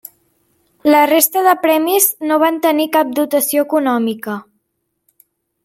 La 0.93 1.01
resta 1.11 1.43
de 1.47 1.53
premis 1.65 2.07
no 2.31 2.39
van 2.45 2.57
tenir 2.65 2.89
cap 2.97 3.13
dotació 3.21 3.67
econòmica. 3.69 4.41